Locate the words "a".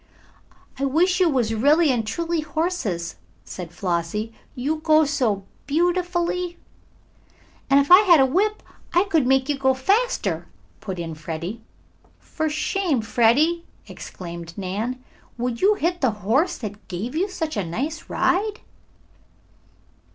8.19-8.25, 17.55-17.63